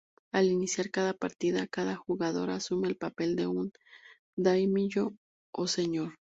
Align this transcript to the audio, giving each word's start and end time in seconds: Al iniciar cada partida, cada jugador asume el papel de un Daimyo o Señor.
Al 0.31 0.47
iniciar 0.47 0.89
cada 0.89 1.13
partida, 1.13 1.67
cada 1.67 1.95
jugador 1.95 2.49
asume 2.49 2.87
el 2.87 2.97
papel 2.97 3.35
de 3.35 3.45
un 3.45 3.71
Daimyo 4.35 5.13
o 5.53 5.67
Señor. 5.67 6.15